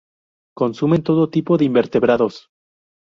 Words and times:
Consumen 0.57 1.03
todo 1.03 1.29
tipo 1.29 1.59
de 1.59 1.65
invertebrados. 1.65 2.49